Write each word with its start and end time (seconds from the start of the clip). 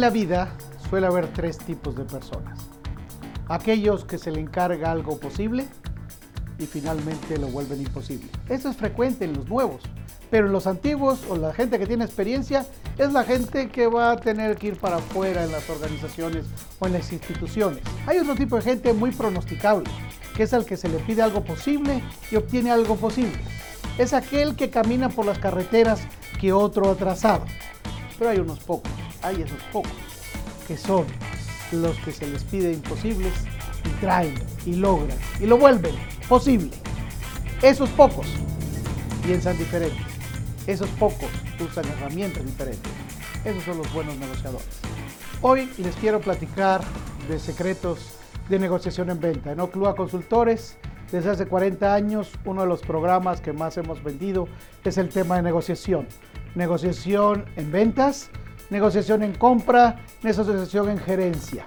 En 0.00 0.04
la 0.04 0.08
vida 0.08 0.48
suele 0.88 1.08
haber 1.08 1.30
tres 1.30 1.58
tipos 1.58 1.94
de 1.94 2.04
personas. 2.04 2.58
Aquellos 3.48 4.06
que 4.06 4.16
se 4.16 4.30
le 4.30 4.40
encarga 4.40 4.90
algo 4.90 5.20
posible 5.20 5.66
y 6.58 6.64
finalmente 6.64 7.36
lo 7.36 7.48
vuelven 7.48 7.82
imposible. 7.82 8.26
Esto 8.48 8.70
es 8.70 8.78
frecuente 8.78 9.26
en 9.26 9.34
los 9.34 9.46
nuevos, 9.46 9.82
pero 10.30 10.46
en 10.46 10.54
los 10.54 10.66
antiguos 10.66 11.20
o 11.28 11.36
la 11.36 11.52
gente 11.52 11.78
que 11.78 11.86
tiene 11.86 12.06
experiencia 12.06 12.64
es 12.96 13.12
la 13.12 13.24
gente 13.24 13.68
que 13.68 13.88
va 13.88 14.12
a 14.12 14.16
tener 14.16 14.56
que 14.56 14.68
ir 14.68 14.78
para 14.78 14.96
afuera 14.96 15.44
en 15.44 15.52
las 15.52 15.68
organizaciones 15.68 16.46
o 16.78 16.86
en 16.86 16.94
las 16.94 17.12
instituciones. 17.12 17.82
Hay 18.06 18.16
otro 18.16 18.34
tipo 18.36 18.56
de 18.56 18.62
gente 18.62 18.94
muy 18.94 19.10
pronosticable, 19.10 19.84
que 20.34 20.44
es 20.44 20.54
al 20.54 20.64
que 20.64 20.78
se 20.78 20.88
le 20.88 20.96
pide 21.00 21.20
algo 21.20 21.44
posible 21.44 22.02
y 22.30 22.36
obtiene 22.36 22.70
algo 22.70 22.96
posible. 22.96 23.38
Es 23.98 24.14
aquel 24.14 24.56
que 24.56 24.70
camina 24.70 25.10
por 25.10 25.26
las 25.26 25.38
carreteras 25.38 26.00
que 26.40 26.54
otro 26.54 26.90
ha 26.90 26.94
trazado. 26.94 27.44
Pero 28.18 28.30
hay 28.30 28.38
unos 28.38 28.60
pocos, 28.60 28.90
hay 29.22 29.42
esos 29.42 29.62
pocos, 29.72 29.92
que 30.66 30.76
son 30.76 31.06
los 31.72 31.96
que 31.98 32.12
se 32.12 32.26
les 32.26 32.44
pide 32.44 32.72
imposibles 32.72 33.32
y 33.84 33.88
traen 34.00 34.34
y 34.66 34.74
logran 34.74 35.16
y 35.40 35.46
lo 35.46 35.58
vuelven 35.58 35.94
posible. 36.28 36.70
Esos 37.62 37.90
pocos 37.90 38.26
piensan 39.24 39.56
diferente. 39.58 40.00
Esos 40.66 40.88
pocos 40.90 41.28
usan 41.60 41.84
herramientas 41.86 42.44
diferentes. 42.44 42.92
Esos 43.44 43.62
son 43.64 43.78
los 43.78 43.92
buenos 43.92 44.16
negociadores. 44.16 44.68
Hoy 45.42 45.70
les 45.78 45.94
quiero 45.96 46.20
platicar 46.20 46.82
de 47.28 47.38
secretos 47.38 48.14
de 48.48 48.58
negociación 48.58 49.10
en 49.10 49.20
venta. 49.20 49.52
En 49.52 49.60
Oclua 49.60 49.94
Consultores, 49.94 50.76
desde 51.10 51.30
hace 51.30 51.46
40 51.46 51.94
años, 51.94 52.32
uno 52.44 52.62
de 52.62 52.68
los 52.68 52.82
programas 52.82 53.40
que 53.40 53.52
más 53.52 53.76
hemos 53.76 54.02
vendido 54.02 54.48
es 54.84 54.98
el 54.98 55.08
tema 55.08 55.36
de 55.36 55.42
negociación. 55.42 56.06
Negociación 56.54 57.46
en 57.56 57.72
ventas, 57.72 58.30
negociación 58.70 59.22
en 59.22 59.34
compra, 59.34 60.00
negociación 60.22 60.88
en 60.88 60.98
gerencia. 60.98 61.66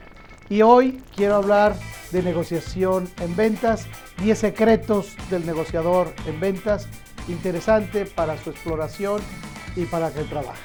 Y 0.50 0.62
hoy 0.62 1.02
quiero 1.16 1.36
hablar 1.36 1.76
de 2.12 2.24
negociación 2.24 3.10
en 3.22 3.36
ventas, 3.36 3.86
10 4.22 4.38
secretos 4.38 5.16
del 5.30 5.46
negociador 5.46 6.14
en 6.26 6.40
ventas, 6.40 6.88
interesante 7.28 8.06
para 8.06 8.38
su 8.38 8.50
exploración 8.50 9.22
y 9.76 9.86
para 9.86 10.12
que 10.12 10.24
trabaje. 10.24 10.62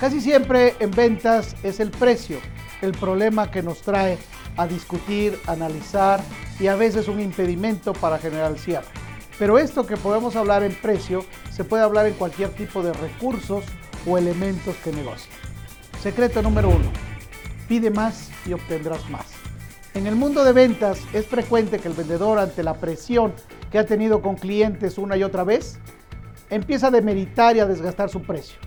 Casi 0.00 0.20
siempre 0.20 0.74
en 0.80 0.90
ventas 0.90 1.54
es 1.62 1.80
el 1.80 1.90
precio, 1.90 2.38
el 2.82 2.92
problema 2.92 3.50
que 3.50 3.62
nos 3.62 3.82
trae 3.82 4.18
a 4.56 4.66
discutir, 4.66 5.38
analizar 5.46 6.20
y 6.58 6.66
a 6.66 6.74
veces 6.74 7.08
un 7.08 7.20
impedimento 7.20 7.92
para 7.92 8.18
generar 8.18 8.58
cierre. 8.58 8.88
Pero 9.38 9.58
esto 9.58 9.86
que 9.86 9.96
podemos 9.96 10.36
hablar 10.36 10.62
en 10.62 10.74
precio 10.74 11.24
se 11.50 11.64
puede 11.64 11.82
hablar 11.82 12.06
en 12.06 12.14
cualquier 12.14 12.50
tipo 12.50 12.82
de 12.82 12.92
recursos 12.92 13.64
o 14.06 14.18
elementos 14.18 14.76
que 14.76 14.92
negocie. 14.92 15.39
Secreto 16.02 16.40
número 16.40 16.70
uno, 16.70 16.90
pide 17.68 17.90
más 17.90 18.30
y 18.46 18.54
obtendrás 18.54 19.10
más. 19.10 19.26
En 19.92 20.06
el 20.06 20.14
mundo 20.16 20.44
de 20.44 20.54
ventas 20.54 20.98
es 21.12 21.26
frecuente 21.26 21.78
que 21.78 21.88
el 21.88 21.94
vendedor 21.94 22.38
ante 22.38 22.62
la 22.62 22.72
presión 22.72 23.34
que 23.70 23.78
ha 23.78 23.84
tenido 23.84 24.22
con 24.22 24.36
clientes 24.36 24.96
una 24.96 25.18
y 25.18 25.24
otra 25.24 25.44
vez, 25.44 25.78
empieza 26.48 26.86
a 26.86 26.90
demeritar 26.90 27.54
y 27.54 27.60
a 27.60 27.66
desgastar 27.66 28.08
su 28.08 28.22
precio. 28.22 28.58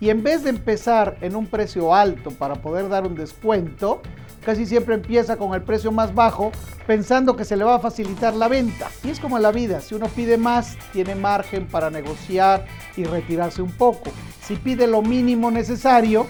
Y 0.00 0.10
en 0.10 0.22
vez 0.22 0.44
de 0.44 0.50
empezar 0.50 1.16
en 1.22 1.34
un 1.34 1.46
precio 1.46 1.94
alto 1.94 2.30
para 2.30 2.56
poder 2.56 2.90
dar 2.90 3.06
un 3.06 3.14
descuento, 3.14 4.02
casi 4.44 4.66
siempre 4.66 4.94
empieza 4.94 5.36
con 5.36 5.54
el 5.54 5.62
precio 5.62 5.92
más 5.92 6.14
bajo 6.14 6.52
pensando 6.86 7.36
que 7.36 7.46
se 7.46 7.56
le 7.56 7.64
va 7.64 7.76
a 7.76 7.80
facilitar 7.80 8.34
la 8.34 8.48
venta. 8.48 8.90
Y 9.02 9.08
es 9.08 9.18
como 9.18 9.38
en 9.38 9.44
la 9.44 9.52
vida, 9.52 9.80
si 9.80 9.94
uno 9.94 10.08
pide 10.08 10.36
más, 10.36 10.76
tiene 10.92 11.14
margen 11.14 11.66
para 11.68 11.88
negociar 11.88 12.66
y 12.98 13.04
retirarse 13.04 13.62
un 13.62 13.72
poco. 13.72 14.10
Si 14.42 14.56
pide 14.56 14.86
lo 14.86 15.00
mínimo 15.00 15.50
necesario, 15.50 16.26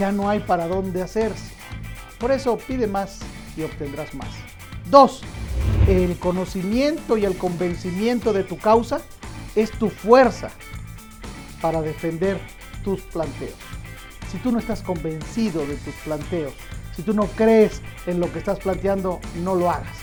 ya 0.00 0.10
no 0.12 0.30
hay 0.30 0.40
para 0.40 0.66
dónde 0.66 1.02
hacerse. 1.02 1.52
Por 2.18 2.32
eso 2.32 2.56
pide 2.56 2.86
más 2.86 3.18
y 3.54 3.62
obtendrás 3.62 4.14
más. 4.14 4.30
Dos, 4.90 5.20
el 5.86 6.18
conocimiento 6.18 7.18
y 7.18 7.26
el 7.26 7.36
convencimiento 7.36 8.32
de 8.32 8.42
tu 8.42 8.56
causa 8.56 9.02
es 9.54 9.70
tu 9.72 9.90
fuerza 9.90 10.50
para 11.60 11.82
defender 11.82 12.40
tus 12.82 13.02
planteos. 13.02 13.52
Si 14.32 14.38
tú 14.38 14.50
no 14.50 14.58
estás 14.58 14.80
convencido 14.80 15.66
de 15.66 15.76
tus 15.76 15.94
planteos, 15.96 16.54
si 16.96 17.02
tú 17.02 17.12
no 17.12 17.26
crees 17.26 17.82
en 18.06 18.20
lo 18.20 18.32
que 18.32 18.38
estás 18.38 18.58
planteando, 18.58 19.20
no 19.44 19.54
lo 19.54 19.70
hagas. 19.70 19.98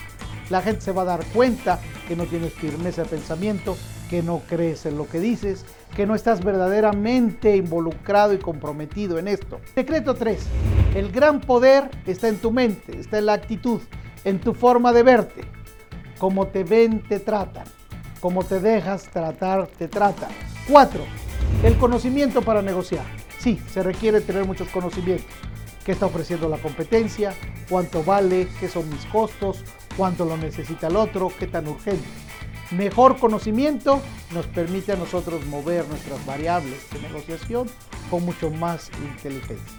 La 0.48 0.62
gente 0.62 0.80
se 0.80 0.92
va 0.92 1.02
a 1.02 1.06
dar 1.06 1.24
cuenta 1.26 1.80
que 2.06 2.14
no 2.14 2.24
tienes 2.24 2.52
firmeza 2.52 3.02
de 3.02 3.08
pensamiento, 3.08 3.76
que 4.08 4.22
no 4.22 4.42
crees 4.48 4.86
en 4.86 4.96
lo 4.96 5.08
que 5.08 5.18
dices, 5.18 5.64
que 5.94 6.06
no 6.06 6.14
estás 6.14 6.44
verdaderamente 6.44 7.56
involucrado 7.56 8.32
y 8.32 8.38
comprometido 8.38 9.18
en 9.18 9.28
esto. 9.28 9.60
Secreto 9.74 10.14
3. 10.14 10.38
El 10.94 11.10
gran 11.10 11.40
poder 11.40 11.90
está 12.06 12.28
en 12.28 12.38
tu 12.38 12.50
mente, 12.50 12.98
está 12.98 13.18
en 13.18 13.26
la 13.26 13.34
actitud, 13.34 13.80
en 14.24 14.40
tu 14.40 14.54
forma 14.54 14.92
de 14.92 15.02
verte. 15.02 15.42
Como 16.18 16.46
te 16.48 16.64
ven, 16.64 17.02
te 17.02 17.20
tratan. 17.20 17.66
Como 18.20 18.44
te 18.44 18.60
dejas 18.60 19.04
tratar, 19.04 19.66
te 19.66 19.88
tratan. 19.88 20.30
4. 20.68 21.00
El 21.62 21.76
conocimiento 21.76 22.42
para 22.42 22.62
negociar. 22.62 23.04
Sí, 23.38 23.60
se 23.70 23.82
requiere 23.82 24.20
tener 24.20 24.44
muchos 24.44 24.68
conocimientos. 24.68 25.26
¿Qué 25.84 25.92
está 25.92 26.06
ofreciendo 26.06 26.48
la 26.48 26.58
competencia? 26.58 27.32
¿Cuánto 27.68 28.04
vale? 28.04 28.48
¿Qué 28.60 28.68
son 28.68 28.88
mis 28.90 29.06
costos? 29.06 29.64
¿Cuánto 29.96 30.24
lo 30.24 30.36
necesita 30.36 30.88
el 30.88 30.96
otro? 30.96 31.32
¿Qué 31.38 31.46
tan 31.46 31.66
urgente? 31.66 32.04
Mejor 32.70 33.16
conocimiento 33.18 34.02
nos 34.34 34.46
permite 34.46 34.92
a 34.92 34.96
nosotros 34.96 35.46
mover 35.46 35.88
nuestras 35.88 36.24
variables 36.26 36.88
de 36.90 37.00
negociación 37.00 37.66
con 38.10 38.26
mucho 38.26 38.50
más 38.50 38.90
inteligencia. 39.02 39.78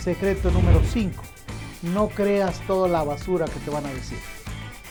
Secreto 0.00 0.50
número 0.50 0.80
5. 0.82 1.22
No 1.82 2.08
creas 2.08 2.60
toda 2.66 2.88
la 2.88 3.04
basura 3.04 3.44
que 3.44 3.60
te 3.60 3.70
van 3.70 3.84
a 3.84 3.92
decir. 3.92 4.16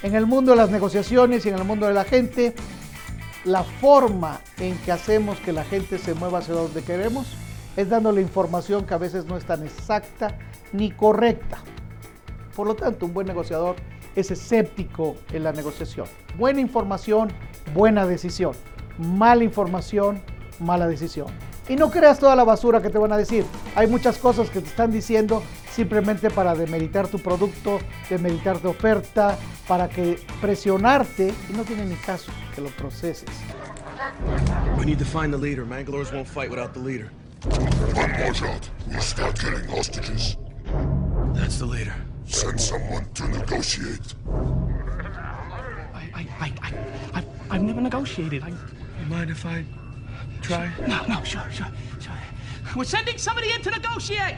En 0.03 0.13
el 0.13 0.27
mundo 0.27 0.51
de 0.51 0.57
las 0.57 0.69
negociaciones 0.69 1.43
y 1.45 1.49
en 1.49 1.55
el 1.55 1.63
mundo 1.63 1.87
de 1.87 1.93
la 1.93 2.03
gente, 2.03 2.53
la 3.45 3.63
forma 3.63 4.39
en 4.59 4.77
que 4.77 4.91
hacemos 4.91 5.39
que 5.39 5.53
la 5.53 5.63
gente 5.63 5.97
se 5.97 6.13
mueva 6.13 6.37
hacia 6.37 6.53
donde 6.53 6.83
queremos 6.83 7.35
es 7.75 7.89
dándole 7.89 8.21
información 8.21 8.85
que 8.85 8.93
a 8.93 8.99
veces 8.99 9.25
no 9.25 9.37
es 9.37 9.45
tan 9.45 9.63
exacta 9.63 10.37
ni 10.71 10.91
correcta. 10.91 11.63
Por 12.55 12.67
lo 12.67 12.75
tanto, 12.75 13.07
un 13.07 13.13
buen 13.15 13.25
negociador 13.25 13.75
es 14.15 14.31
escéptico 14.31 15.15
en 15.31 15.43
la 15.43 15.51
negociación. 15.51 16.07
Buena 16.37 16.61
información, 16.61 17.29
buena 17.73 18.05
decisión. 18.05 18.53
Mala 18.97 19.43
información, 19.43 20.21
mala 20.59 20.87
decisión. 20.87 21.27
Y 21.69 21.75
no 21.75 21.89
creas 21.89 22.19
toda 22.19 22.35
la 22.35 22.43
basura 22.43 22.81
que 22.81 22.89
te 22.89 22.97
van 22.97 23.13
a 23.13 23.17
decir. 23.17 23.45
Hay 23.75 23.87
muchas 23.87 24.17
cosas 24.17 24.49
que 24.49 24.59
te 24.59 24.67
están 24.67 24.91
diciendo 24.91 25.41
simplemente 25.71 26.29
para 26.29 26.53
demeritar 26.55 27.07
tu 27.07 27.19
producto, 27.19 27.79
demeritar 28.09 28.57
tu 28.59 28.69
oferta, 28.69 29.37
para 29.67 29.87
que 29.87 30.19
presionarte 30.41 31.33
y 31.49 31.53
no 31.53 31.63
tiene 31.63 31.85
ni 31.85 31.95
caso 31.95 32.31
que 32.53 32.61
lo 32.61 32.69
proceses. 32.69 33.29
We 34.77 34.85
need 34.85 34.99
to 34.99 35.05
find 35.05 35.31
the 35.31 35.37
leader. 35.37 35.65
Mangalores 35.65 36.11
won't 36.11 36.27
fight 36.27 36.49
without 36.49 36.73
the 36.73 36.79
leader. 36.79 37.09
One 37.95 38.11
more 38.19 38.33
shot. 38.33 38.69
We'll 38.87 39.01
start 39.01 39.39
getting 39.39 39.67
hostages. 39.69 40.37
That's 41.33 41.59
the 41.59 41.65
leader. 41.65 41.93
Send 42.25 42.59
someone 42.59 43.05
to 43.13 43.27
negotiate. 43.27 44.13
I, 45.93 46.09
I, 46.13 46.27
I, 46.39 46.53
I, 46.61 46.73
I've, 47.13 47.25
I've 47.49 47.61
never 47.63 47.81
negotiated. 47.81 48.43
I, 48.43 48.49
You 48.49 49.05
mind 49.09 49.29
if 49.29 49.45
I 49.45 49.65
try? 50.41 50.71
no, 50.87 51.05
no, 51.07 51.23
sure, 51.23 51.45
sure, 51.51 51.67
sure. 51.99 52.13
We're 52.75 52.85
sending 52.85 53.17
somebody 53.17 53.51
in 53.51 53.61
to 53.61 53.71
negotiate. 53.71 54.35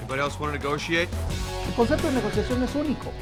Anybody 0.00 0.20
else 0.20 0.38
want 0.38 0.52
to 0.52 0.58
negotiate? 0.58 1.08
El 1.68 1.74
concepto 1.74 2.06
de 2.08 2.14
negociación 2.14 2.62
es 2.62 2.74
único. 2.74 3.12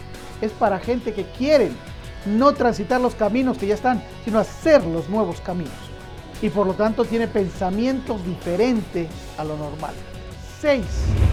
Es 0.41 0.53
para 0.53 0.79
gente 0.79 1.13
que 1.15 1.25
quieren 1.39 1.77
no 2.27 2.53
transitar 2.55 3.01
los 3.01 3.15
caminos 3.15 3.59
que 3.59 3.67
ya 3.67 3.75
están, 3.75 4.03
sino 4.25 4.39
hacer 4.39 4.85
los 4.85 5.09
nuevos 5.09 5.41
caminos. 5.41 5.73
Y 6.43 6.51
por 6.51 6.67
lo 6.67 6.75
tanto 6.75 7.05
tiene 7.05 7.29
pensamientos 7.29 8.25
diferentes 8.25 9.09
a 9.39 9.45
lo 9.45 9.57
normal. 9.57 9.95
6. 10.61 10.85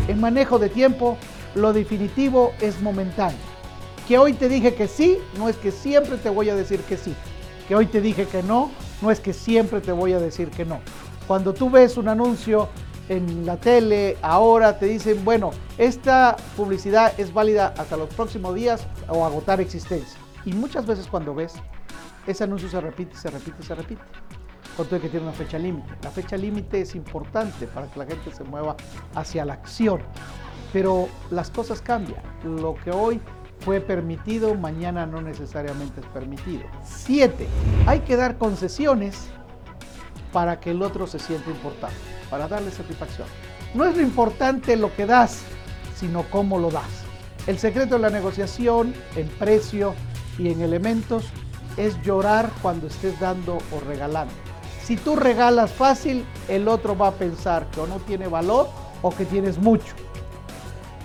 En 0.07 0.19
manejo 0.19 0.59
de 0.59 0.69
tiempo, 0.69 1.17
lo 1.55 1.73
definitivo 1.73 2.53
es 2.61 2.81
momentáneo. 2.81 3.39
Que 4.07 4.17
hoy 4.17 4.33
te 4.33 4.49
dije 4.49 4.73
que 4.73 4.87
sí, 4.87 5.17
no 5.37 5.49
es 5.49 5.57
que 5.57 5.71
siempre 5.71 6.17
te 6.17 6.29
voy 6.29 6.49
a 6.49 6.55
decir 6.55 6.81
que 6.81 6.97
sí. 6.97 7.13
Que 7.67 7.75
hoy 7.75 7.85
te 7.85 8.01
dije 8.01 8.25
que 8.25 8.43
no, 8.43 8.71
no 9.01 9.11
es 9.11 9.19
que 9.19 9.33
siempre 9.33 9.81
te 9.81 9.91
voy 9.91 10.13
a 10.13 10.19
decir 10.19 10.49
que 10.49 10.65
no. 10.65 10.79
Cuando 11.27 11.53
tú 11.53 11.69
ves 11.69 11.97
un 11.97 12.09
anuncio 12.09 12.69
en 13.09 13.45
la 13.45 13.57
tele, 13.57 14.17
ahora 14.21 14.77
te 14.79 14.85
dicen, 14.85 15.23
bueno, 15.23 15.51
esta 15.77 16.35
publicidad 16.55 17.13
es 17.17 17.33
válida 17.33 17.73
hasta 17.77 17.97
los 17.97 18.09
próximos 18.13 18.55
días 18.55 18.85
o 19.07 19.25
agotar 19.25 19.61
existencia. 19.61 20.19
Y 20.45 20.53
muchas 20.53 20.85
veces 20.85 21.07
cuando 21.07 21.35
ves, 21.35 21.53
ese 22.27 22.43
anuncio 22.43 22.69
se 22.69 22.81
repite, 22.81 23.15
se 23.15 23.29
repite, 23.29 23.63
se 23.63 23.75
repite. 23.75 24.01
Con 24.77 24.87
todo 24.87 25.01
que 25.01 25.09
tiene 25.09 25.25
una 25.25 25.35
fecha 25.35 25.57
límite. 25.57 25.89
La 26.01 26.11
fecha 26.11 26.37
límite 26.37 26.81
es 26.81 26.95
importante 26.95 27.67
para 27.67 27.87
que 27.87 27.99
la 27.99 28.05
gente 28.05 28.31
se 28.31 28.43
mueva 28.43 28.75
hacia 29.15 29.43
la 29.45 29.53
acción. 29.53 30.01
Pero 30.71 31.09
las 31.29 31.49
cosas 31.49 31.81
cambian. 31.81 32.21
Lo 32.43 32.75
que 32.75 32.91
hoy 32.91 33.19
fue 33.59 33.79
permitido, 33.79 34.55
mañana 34.55 35.05
no 35.05 35.21
necesariamente 35.21 35.99
es 35.99 36.05
permitido. 36.07 36.63
Siete, 36.83 37.47
hay 37.85 37.99
que 37.99 38.15
dar 38.15 38.37
concesiones 38.37 39.27
para 40.31 40.59
que 40.59 40.71
el 40.71 40.81
otro 40.81 41.05
se 41.05 41.19
sienta 41.19 41.49
importante, 41.49 41.97
para 42.29 42.47
darle 42.47 42.71
satisfacción. 42.71 43.27
No 43.73 43.85
es 43.85 43.95
lo 43.95 44.01
importante 44.01 44.75
lo 44.75 44.93
que 44.95 45.05
das, 45.05 45.43
sino 45.95 46.23
cómo 46.23 46.57
lo 46.57 46.71
das. 46.71 47.03
El 47.47 47.59
secreto 47.59 47.95
de 47.95 48.01
la 48.01 48.09
negociación 48.09 48.93
en 49.15 49.27
precio 49.27 49.93
y 50.37 50.49
en 50.49 50.61
elementos 50.61 51.25
es 51.77 52.01
llorar 52.01 52.51
cuando 52.61 52.87
estés 52.87 53.19
dando 53.19 53.57
o 53.71 53.79
regalando. 53.87 54.33
Si 54.83 54.97
tú 54.97 55.15
regalas 55.15 55.71
fácil, 55.71 56.25
el 56.47 56.67
otro 56.67 56.97
va 56.97 57.07
a 57.07 57.11
pensar 57.11 57.67
que 57.71 57.79
o 57.79 57.87
no 57.87 57.99
tiene 57.99 58.27
valor 58.27 58.69
o 59.01 59.11
que 59.11 59.25
tienes 59.25 59.57
mucho. 59.57 59.93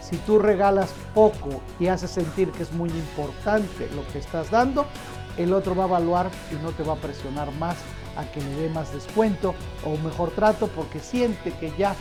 Si 0.00 0.16
tú 0.18 0.38
regalas 0.38 0.92
poco 1.14 1.60
y 1.80 1.88
haces 1.88 2.10
sentir 2.10 2.50
que 2.52 2.62
es 2.62 2.72
muy 2.72 2.90
importante 2.90 3.88
lo 3.94 4.06
que 4.12 4.18
estás 4.18 4.50
dando, 4.50 4.86
el 5.36 5.52
otro 5.52 5.74
va 5.74 5.84
a 5.84 5.88
evaluar 5.88 6.30
y 6.52 6.62
no 6.62 6.70
te 6.70 6.82
va 6.82 6.94
a 6.94 6.96
presionar 6.96 7.52
más 7.52 7.76
a 8.16 8.24
que 8.24 8.40
le 8.40 8.50
dé 8.54 8.70
más 8.70 8.92
descuento 8.92 9.54
o 9.84 9.96
mejor 9.98 10.30
trato 10.30 10.68
porque 10.68 11.00
siente 11.00 11.52
que 11.52 11.72
ya 11.76 11.94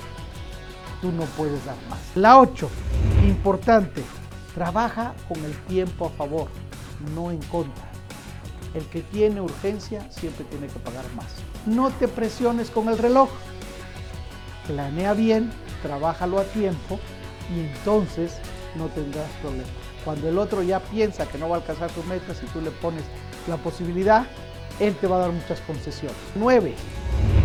tú 1.01 1.11
no 1.11 1.23
puedes 1.37 1.63
dar 1.65 1.75
más. 1.89 1.99
La 2.15 2.39
8, 2.39 2.69
importante, 3.27 4.03
trabaja 4.53 5.13
con 5.27 5.43
el 5.43 5.55
tiempo 5.65 6.07
a 6.07 6.09
favor, 6.11 6.47
no 7.13 7.31
en 7.31 7.39
contra. 7.43 7.85
El 8.73 8.85
que 8.87 9.01
tiene 9.01 9.41
urgencia 9.41 10.09
siempre 10.11 10.43
tiene 10.45 10.67
que 10.67 10.79
pagar 10.79 11.05
más. 11.15 11.27
No 11.65 11.91
te 11.91 12.07
presiones 12.07 12.69
con 12.69 12.89
el 12.89 12.97
reloj. 12.97 13.29
Planea 14.67 15.13
bien, 15.13 15.51
trabájalo 15.81 16.39
a 16.39 16.43
tiempo 16.43 16.99
y 17.55 17.61
entonces 17.61 18.33
no 18.75 18.87
tendrás 18.87 19.29
problema. 19.41 19.69
Cuando 20.03 20.29
el 20.29 20.37
otro 20.37 20.61
ya 20.61 20.79
piensa 20.79 21.25
que 21.27 21.37
no 21.37 21.49
va 21.49 21.57
a 21.57 21.59
alcanzar 21.59 21.89
tus 21.91 22.05
metas 22.05 22.41
y 22.43 22.45
tú 22.47 22.61
le 22.61 22.71
pones 22.71 23.03
la 23.47 23.57
posibilidad, 23.57 24.25
él 24.79 24.95
te 24.95 25.07
va 25.07 25.17
a 25.17 25.19
dar 25.19 25.31
muchas 25.31 25.59
concesiones. 25.61 26.17
9. 26.35 26.75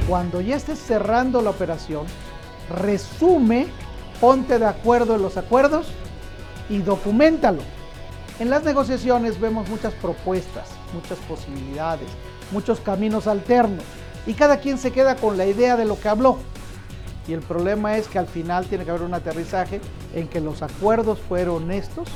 Cuando 0.09 0.41
ya 0.41 0.57
estés 0.57 0.79
cerrando 0.79 1.41
la 1.43 1.51
operación, 1.51 2.07
resume, 2.69 3.69
ponte 4.21 4.59
de 4.59 4.67
acuerdo 4.67 5.15
en 5.15 5.23
los 5.23 5.37
acuerdos 5.37 5.87
y 6.69 6.79
documentalo. 6.79 7.63
En 8.41 8.49
las 8.49 8.65
negociaciones 8.65 9.39
vemos 9.39 9.69
muchas 9.69 9.93
propuestas, 9.93 10.71
muchas 10.95 11.19
posibilidades, 11.29 12.09
muchos 12.53 12.81
caminos 12.81 13.27
alternos 13.27 13.85
y 14.27 14.33
cada 14.33 14.61
quien 14.61 14.79
se 14.79 14.93
queda 14.93 15.17
con 15.17 15.37
la 15.37 15.45
idea 15.45 15.77
de 15.77 15.85
lo 15.85 16.01
que 16.01 16.09
habló. 16.09 16.39
Y 17.29 17.35
el 17.35 17.41
problema 17.41 17.99
es 17.99 18.09
que 18.09 18.19
al 18.19 18.27
final 18.27 18.65
tiene 18.65 18.87
que 18.87 18.93
haber 18.93 19.03
un 19.03 19.13
aterrizaje 19.13 19.83
en 20.15 20.27
que 20.27 20.41
los 20.41 20.63
acuerdos 20.63 21.19
fueron 21.19 21.65
honestos 21.65 22.09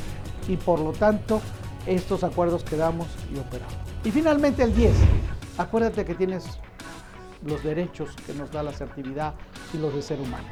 y 0.48 0.56
por 0.56 0.80
lo 0.80 0.92
tanto 0.92 1.42
estos 1.86 2.24
acuerdos 2.24 2.64
quedamos 2.64 3.06
y 3.30 3.38
operamos. 3.38 3.74
Y 4.02 4.10
finalmente 4.10 4.62
el 4.62 4.74
10. 4.74 4.94
Acuérdate 5.58 6.06
que 6.06 6.14
tienes 6.14 6.46
los 7.44 7.62
derechos 7.62 8.16
que 8.26 8.32
nos 8.32 8.50
da 8.50 8.62
la 8.62 8.70
asertividad 8.70 9.34
y 9.74 9.76
los 9.76 9.94
de 9.94 10.00
ser 10.00 10.18
humano. 10.20 10.48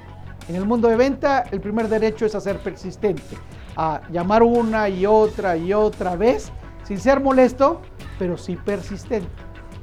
En 0.48 0.56
el 0.56 0.66
mundo 0.66 0.88
de 0.88 0.96
venta, 0.96 1.44
el 1.50 1.62
primer 1.62 1.88
derecho 1.88 2.26
es 2.26 2.34
a 2.34 2.42
ser 2.42 2.58
persistente, 2.58 3.38
a 3.76 4.02
llamar 4.10 4.42
una 4.42 4.88
y 4.88 5.06
otra 5.06 5.56
y 5.56 5.72
otra 5.72 6.16
vez, 6.16 6.52
sin 6.84 6.98
ser 6.98 7.20
molesto, 7.20 7.80
pero 8.18 8.36
sí 8.36 8.56
persistente. 8.56 9.28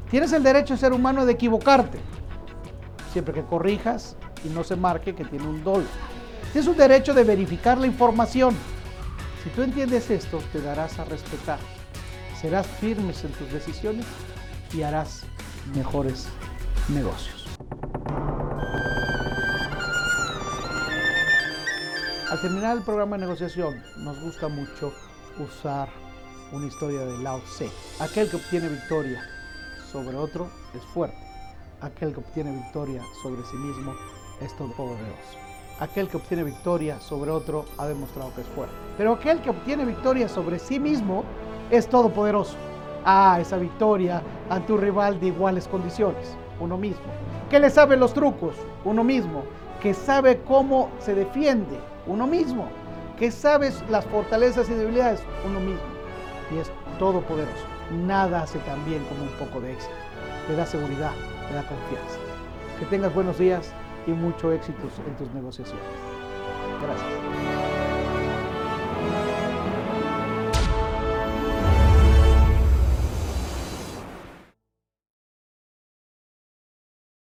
Tienes 0.09 0.33
el 0.33 0.43
derecho 0.43 0.73
de 0.73 0.79
ser 0.79 0.93
humano 0.93 1.25
de 1.25 1.33
equivocarte, 1.33 1.99
siempre 3.13 3.33
que 3.33 3.43
corrijas 3.43 4.17
y 4.43 4.49
no 4.49 4.63
se 4.63 4.75
marque 4.75 5.15
que 5.15 5.25
tiene 5.25 5.47
un 5.47 5.63
dolo. 5.63 5.85
Tienes 6.51 6.67
un 6.67 6.77
derecho 6.77 7.13
de 7.13 7.23
verificar 7.23 7.77
la 7.77 7.87
información. 7.87 8.55
Si 9.43 9.49
tú 9.51 9.61
entiendes 9.61 10.09
esto, 10.09 10.39
te 10.51 10.61
darás 10.61 10.97
a 10.99 11.05
respetar 11.05 11.59
serás 12.39 12.67
firmes 12.67 13.23
en 13.23 13.31
tus 13.31 13.51
decisiones 13.51 14.05
y 14.73 14.83
harás 14.83 15.23
mejores 15.75 16.27
negocios. 16.87 17.48
Al 22.29 22.39
terminar 22.41 22.77
el 22.77 22.83
programa 22.83 23.17
de 23.17 23.21
negociación, 23.21 23.81
nos 23.97 24.21
gusta 24.21 24.49
mucho 24.49 24.93
usar 25.39 25.89
una 26.51 26.67
historia 26.67 26.99
de 26.99 27.17
Lao 27.23 27.39
Tse. 27.39 27.71
Aquel 27.99 28.29
que 28.29 28.35
obtiene 28.35 28.69
victoria 28.69 29.23
sobre 29.91 30.15
otro 30.15 30.47
es 30.75 30.83
fuerte. 30.93 31.17
Aquel 31.81 32.13
que 32.13 32.19
obtiene 32.19 32.51
victoria 32.51 33.01
sobre 33.23 33.41
sí 33.45 33.55
mismo 33.55 33.95
es 34.41 34.55
todopoderoso. 34.57 35.39
Aquel 35.79 36.07
que 36.07 36.17
obtiene 36.17 36.43
victoria 36.43 36.99
sobre 36.99 37.31
otro 37.31 37.65
ha 37.79 37.87
demostrado 37.87 38.31
que 38.35 38.41
es 38.41 38.47
fuerte. 38.49 38.75
Pero 38.95 39.13
aquel 39.13 39.41
que 39.41 39.49
obtiene 39.49 39.83
victoria 39.83 40.29
sobre 40.29 40.59
sí 40.59 40.79
mismo 40.79 41.23
es 41.71 41.89
todopoderoso. 41.89 42.57
Ah, 43.05 43.39
esa 43.41 43.57
victoria 43.57 44.21
ante 44.51 44.71
un 44.71 44.81
rival 44.81 45.19
de 45.19 45.27
iguales 45.27 45.67
condiciones, 45.67 46.35
uno 46.59 46.77
mismo. 46.77 47.07
Que 47.49 47.59
le 47.59 47.71
sabe 47.71 47.97
los 47.97 48.13
trucos, 48.13 48.53
uno 48.85 49.03
mismo. 49.03 49.45
Que 49.81 49.95
sabe 49.95 50.41
cómo 50.45 50.91
se 50.99 51.15
defiende, 51.15 51.79
uno 52.09 52.27
mismo. 52.27 52.69
Que 53.17 53.31
sabe 53.31 53.71
las 53.89 54.05
fortalezas 54.05 54.69
y 54.69 54.73
debilidades, 54.73 55.21
uno 55.45 55.59
mismo. 55.59 55.81
Y 56.53 56.57
es 56.57 56.71
todopoderoso. 56.97 57.65
Nada 58.05 58.43
hace 58.43 58.59
tan 58.59 58.83
bien 58.85 59.03
como 59.05 59.23
un 59.23 59.31
poco 59.37 59.61
de 59.61 59.73
éxito. 59.73 59.93
Te 60.47 60.55
da 60.55 60.65
seguridad, 60.65 61.11
te 61.47 61.53
da 61.53 61.63
confianza. 61.67 62.17
Que 62.79 62.85
tengas 62.85 63.13
buenos 63.13 63.37
días 63.37 63.73
y 64.07 64.11
mucho 64.11 64.51
éxito 64.51 64.87
en 65.05 65.15
tus 65.17 65.33
negociaciones. 65.33 65.83
Gracias. 66.81 67.48